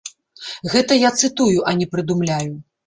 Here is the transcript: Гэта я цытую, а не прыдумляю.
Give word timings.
Гэта 0.75 0.97
я 1.07 1.13
цытую, 1.21 1.59
а 1.71 1.77
не 1.85 1.91
прыдумляю. 1.95 2.53